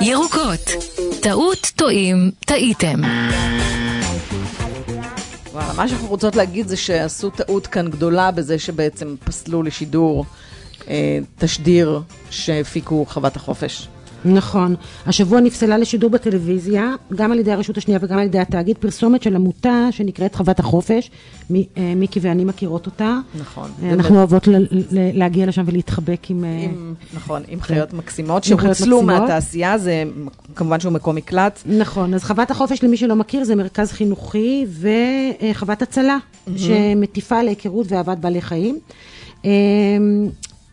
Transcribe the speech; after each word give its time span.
ירוקות. 0.00 0.70
טעות, 1.22 1.72
טועים, 1.76 2.30
טעיתם. 2.40 3.00
וואלה, 5.52 5.72
מה 5.76 5.88
שאנחנו 5.88 6.08
רוצות 6.08 6.36
להגיד 6.36 6.68
זה 6.68 6.76
שעשו 6.76 7.30
טעות 7.30 7.66
כאן 7.66 7.90
גדולה 7.90 8.30
בזה 8.30 8.58
שבעצם 8.58 9.14
פסלו 9.24 9.62
לשידור 9.62 10.24
אה, 10.88 11.18
תשדיר 11.38 12.00
שהפיקו 12.30 13.06
חוות 13.08 13.36
החופש. 13.36 13.88
נכון. 14.26 14.74
השבוע 15.06 15.40
נפסלה 15.40 15.78
לשידור 15.78 16.10
בטלוויזיה, 16.10 16.94
גם 17.14 17.32
על 17.32 17.38
ידי 17.38 17.52
הרשות 17.52 17.76
השנייה 17.76 18.00
וגם 18.02 18.18
על 18.18 18.24
ידי 18.24 18.38
התאגיד, 18.38 18.76
פרסומת 18.78 19.22
של 19.22 19.36
עמותה 19.36 19.88
שנקראת 19.90 20.34
חוות 20.34 20.58
החופש. 20.58 21.10
מי, 21.50 21.66
אה, 21.76 21.92
מיקי 21.96 22.20
ואני 22.22 22.44
מכירות 22.44 22.86
אותה. 22.86 23.18
נכון. 23.40 23.70
אה, 23.82 23.92
אנחנו 23.92 24.16
אוהבות 24.16 24.48
ל, 24.48 24.56
ל, 24.70 25.18
להגיע 25.18 25.46
לשם 25.46 25.62
ולהתחבק 25.66 26.30
עם... 26.30 26.44
אה, 26.44 26.64
עם, 26.64 26.94
נכון, 27.14 27.42
עם 27.48 27.60
חיות 27.60 27.92
מקסימות 27.92 28.44
שהוצלו. 28.44 29.02
מהתעשייה, 29.02 29.78
זה 29.78 30.04
כמובן 30.54 30.80
שהוא 30.80 30.92
מקום 30.92 31.16
מקלט. 31.16 31.62
נכון, 31.66 32.14
אז 32.14 32.24
חוות 32.24 32.50
החופש, 32.50 32.82
למי 32.82 32.96
שלא 32.96 33.16
מכיר, 33.16 33.44
זה 33.44 33.54
מרכז 33.54 33.92
חינוכי 33.92 34.66
וחוות 35.50 35.82
הצלה, 35.82 36.18
שמטיפה 36.56 37.42
להיכרות 37.42 37.86
ואהבת 37.92 38.18
בעלי 38.18 38.40
חיים. 38.40 38.78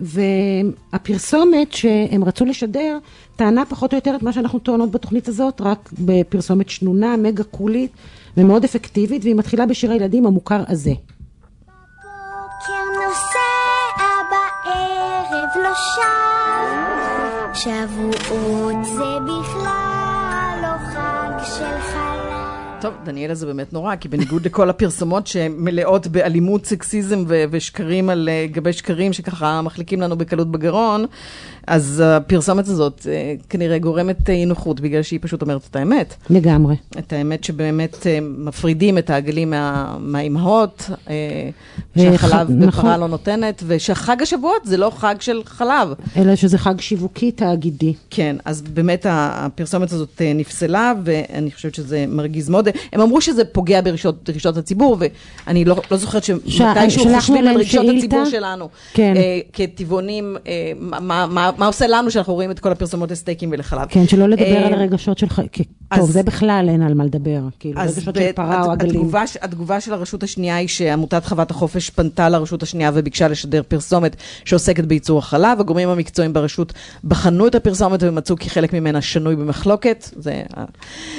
והפרסומת 0.00 1.72
שהם 1.72 2.24
רצו 2.24 2.44
לשדר, 2.44 2.98
טענה 3.36 3.64
פחות 3.66 3.92
או 3.92 3.98
יותר 3.98 4.16
את 4.16 4.22
מה 4.22 4.32
שאנחנו 4.32 4.58
טוענות 4.58 4.90
בתוכנית 4.90 5.28
הזאת, 5.28 5.60
רק 5.60 5.90
בפרסומת 5.98 6.68
שנונה, 6.68 7.16
מגה 7.16 7.44
קולית 7.44 7.92
ומאוד 8.36 8.64
אפקטיבית, 8.64 9.22
והיא 9.24 9.34
מתחילה 9.34 9.66
בשיר 9.66 9.90
הילדים 9.90 10.26
המוכר 10.26 10.62
הזה. 10.68 10.92
לא 15.56 15.74
שב, 17.54 17.88
שבועות 17.98 18.84
זה 18.84 19.18
בכלל 19.26 20.58
לא 20.62 20.78
חג 20.92 21.44
של. 21.44 21.89
טוב, 22.80 22.94
דניאלה 23.04 23.34
זה 23.34 23.46
באמת 23.46 23.72
נורא, 23.72 23.96
כי 23.96 24.08
בניגוד 24.08 24.46
לכל 24.46 24.70
הפרסומות 24.70 25.26
שמלאות 25.26 26.06
באלימות, 26.06 26.66
סקסיזם 26.66 27.24
ו- 27.28 27.44
ושקרים 27.50 28.10
על 28.10 28.28
אה, 28.32 28.46
גבי 28.52 28.72
שקרים, 28.72 29.12
שככה 29.12 29.62
מחליקים 29.62 30.00
לנו 30.00 30.16
בקלות 30.18 30.50
בגרון, 30.50 31.04
אז 31.66 32.02
הפרסומת 32.06 32.68
הזאת 32.68 33.06
אה, 33.10 33.34
כנראה 33.48 33.78
גורמת 33.78 34.30
אה, 34.30 34.34
אי 34.34 34.44
נוחות, 34.46 34.80
בגלל 34.80 35.02
שהיא 35.02 35.20
פשוט 35.22 35.42
אומרת 35.42 35.60
את 35.70 35.76
האמת. 35.76 36.14
לגמרי. 36.30 36.76
את 36.98 37.12
האמת 37.12 37.44
שבאמת 37.44 38.06
מפרידים 38.22 38.98
את 38.98 39.10
העגלים 39.10 39.50
מה, 39.50 39.96
מהאימהות, 40.00 40.90
שהחלב 41.98 42.46
ח- 42.46 42.50
בפרה 42.50 42.66
נכון. 42.66 43.00
לא 43.00 43.08
נותנת, 43.08 43.62
ושחג 43.66 44.22
השבועות 44.22 44.62
זה 44.64 44.76
לא 44.76 44.92
חג 44.96 45.14
של 45.20 45.42
חלב. 45.44 45.88
אלא 46.16 46.36
שזה 46.36 46.58
חג 46.58 46.80
שיווקי 46.80 47.32
תאגידי. 47.32 47.94
כן, 48.10 48.36
אז 48.44 48.62
באמת 48.62 49.06
הפרסומת 49.08 49.92
הזאת 49.92 50.22
נפסלה, 50.34 50.92
ואני 51.04 51.50
חושבת 51.50 51.74
שזה 51.74 52.04
מרגיז 52.08 52.48
מאוד. 52.48 52.68
הם 52.92 53.00
אמרו 53.00 53.20
שזה 53.20 53.44
פוגע 53.44 53.80
ברגשות 53.80 54.56
הציבור, 54.56 54.96
ואני 55.46 55.64
לא, 55.64 55.76
לא 55.90 55.96
זוכרת 55.96 56.24
שמתישהו 56.24 57.04
חושבים 57.14 57.46
על 57.48 57.56
רגשות 57.56 57.70
שאילתה. 57.84 58.06
הציבור 58.06 58.24
שלנו. 58.24 58.68
כן. 58.94 59.14
אה, 59.16 59.38
כטבעונים, 59.52 60.36
אה, 60.46 60.72
מה, 60.80 61.26
מה, 61.26 61.50
מה, 61.58 61.66
עושה 61.66 61.86
לנו 61.88 62.10
שאנחנו 62.10 62.34
רואים 62.34 62.50
את 62.50 62.58
כל 62.60 62.72
הפרסומות 62.72 63.10
לסטייקים 63.10 63.48
ולחלב. 63.52 63.86
כן, 63.88 64.06
שלא 64.06 64.28
לדבר 64.28 64.44
אה, 64.56 64.66
על 64.66 64.74
הרגשות 64.74 65.18
שלך, 65.18 65.42
כי- 65.52 65.62
אז- 65.90 65.98
טוב, 66.00 66.10
זה 66.10 66.22
בכלל 66.22 66.66
אין 66.68 66.82
על 66.82 66.94
מה 66.94 67.04
לדבר, 67.04 67.40
כאילו, 67.60 67.80
רגשות 67.80 68.14
של 68.14 68.32
פרה 68.34 68.64
או 68.64 68.70
עגלים. 68.70 68.90
התגובה, 68.90 69.22
התגובה 69.42 69.80
של 69.80 69.92
הרשות 69.92 70.22
השנייה 70.22 70.56
היא 70.56 70.68
שעמותת 70.68 71.24
חוות 71.24 71.50
החופש 71.50 71.90
פנתה 71.90 72.28
לרשות 72.28 72.62
השנייה 72.62 72.90
וביקשה 72.94 73.28
לשדר 73.28 73.62
פרסומת 73.68 74.16
שעוסקת 74.44 74.84
בייצור 74.84 75.18
החלב. 75.18 75.60
הגורמים 75.60 75.88
המקצועיים 75.88 76.32
ברשות 76.32 76.72
בחנו 77.04 77.46
את 77.46 77.54
הפרסומת 77.54 78.02
ומצאו 78.02 78.36
כי 78.36 78.50
חלק 78.50 78.72
ממנה 78.72 79.00
שנוי 79.00 79.36
במחלוקת, 79.36 80.08
זה, 80.16 80.42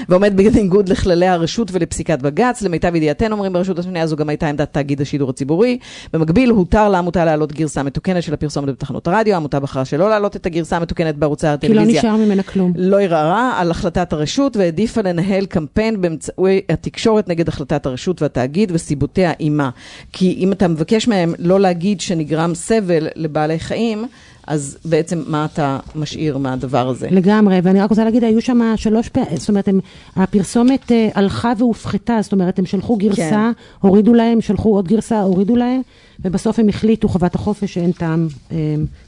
ועומד 0.09 0.33
בניגוד 0.37 0.89
לכללי 0.89 1.27
הרשות 1.41 1.69
ולפסיקת 1.71 2.21
בג"ץ. 2.21 2.61
למיטב 2.61 2.95
ידיעתנו, 2.95 3.35
אומרים 3.35 3.53
ברשות 3.53 3.79
השנייה, 3.79 4.07
זו 4.07 4.15
גם 4.15 4.29
הייתה 4.29 4.47
עמדת 4.47 4.73
תאגיד 4.73 5.01
השידור 5.01 5.29
הציבורי. 5.29 5.77
במקביל, 6.13 6.49
הותר 6.49 6.89
לעמותה 6.89 7.25
להעלות 7.25 7.51
גרסה 7.51 7.83
מתוקנת 7.83 8.23
של 8.23 8.33
הפרסומת 8.33 8.69
בתחנות 8.69 9.07
הרדיו. 9.07 9.33
העמותה 9.33 9.59
בחרה 9.59 9.85
שלא 9.85 10.09
להעלות 10.09 10.35
את 10.35 10.45
הגרסה 10.45 10.77
המתוקנת 10.77 11.15
בערוצי 11.15 11.47
כי 11.61 11.67
לא 11.67 11.81
הטלוויזיה. 11.81 12.01
נשאר 12.01 12.15
ממנה 12.15 12.43
כלום. 12.43 12.73
לא 12.75 13.01
ערערה 13.01 13.53
על 13.59 13.71
החלטת 13.71 14.13
הרשות 14.13 14.57
והעדיפה 14.57 15.01
לנהל 15.01 15.45
קמפיין 15.45 16.01
באמצעי 16.01 16.61
התקשורת 16.69 17.29
נגד 17.29 17.47
החלטת 17.47 17.85
הרשות 17.85 18.21
והתאגיד 18.21 18.71
וסיבותיה 18.73 19.31
עימה. 19.31 19.69
כי 20.13 20.35
אם 20.39 20.51
אתה 20.51 20.67
מבקש 20.67 21.07
מהם 21.07 21.33
לא 21.39 21.59
להגיד 21.59 22.01
שנגרם 22.01 22.55
סבל 22.55 23.07
לבעלי 23.15 23.59
חיים, 23.59 24.05
אז 24.51 24.77
בעצם 24.85 25.23
מה 25.27 25.45
אתה 25.45 25.77
משאיר 25.95 26.37
מהדבר 26.37 26.89
הזה? 26.89 27.07
לגמרי, 27.11 27.59
ואני 27.63 27.81
רק 27.81 27.89
רוצה 27.89 28.03
להגיד, 28.03 28.23
היו 28.23 28.41
שם 28.41 28.73
שלוש 28.75 29.09
פעמים, 29.09 29.37
זאת 29.37 29.49
אומרת, 29.49 29.67
הם, 29.67 29.79
הפרסומת 30.15 30.91
אה, 30.91 31.09
הלכה 31.15 31.53
והופחתה, 31.57 32.19
זאת 32.21 32.31
אומרת, 32.31 32.59
הם 32.59 32.65
שלחו 32.65 32.95
גרסה, 32.95 33.29
כן. 33.29 33.51
הורידו 33.79 34.13
להם, 34.13 34.41
שלחו 34.41 34.69
עוד 34.75 34.87
גרסה, 34.87 35.21
הורידו 35.21 35.55
להם, 35.55 35.81
ובסוף 36.19 36.59
הם 36.59 36.69
החליטו, 36.69 37.07
חוות 37.07 37.35
החופש, 37.35 37.73
שאין 37.73 37.91
טעם 37.91 38.27
אה, 38.51 38.57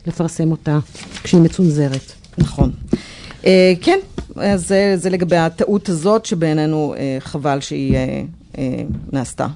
לפרסם 0.08 0.52
אותה 0.52 0.80
כשהיא 1.24 1.42
מצונזרת. 1.42 2.12
נכון. 2.38 2.72
אה, 3.46 3.74
כן, 3.82 4.00
אז 4.36 4.68
זה, 4.68 4.94
זה 4.98 5.10
לגבי 5.10 5.38
הטעות 5.38 5.90
הזאת 5.90 6.26
שבעינינו 6.26 6.94
אה, 6.98 7.18
חבל 7.20 7.60
שהיא 7.60 7.96
אה, 7.96 8.22
אה, 8.58 8.84
נעשתה. 9.14 9.48